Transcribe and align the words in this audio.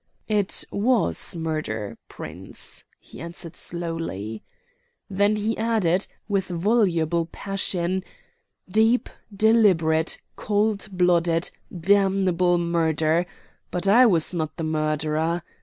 "It 0.27 0.65
was 0.71 1.35
murder, 1.35 1.95
Prince," 2.09 2.85
he 2.99 3.21
answered 3.21 3.55
slowly. 3.55 4.41
Then 5.11 5.35
he 5.35 5.55
added, 5.59 6.07
with 6.27 6.47
voluble 6.47 7.27
passion, 7.27 8.03
"Deep, 8.67 9.09
deliberate, 9.31 10.19
cold 10.35 10.87
blooded, 10.91 11.51
damnable 11.79 12.57
murder; 12.57 13.27
but 13.69 13.87
I 13.87 14.07
was 14.07 14.33
not 14.33 14.57
the 14.57 14.63
murderer. 14.63 15.43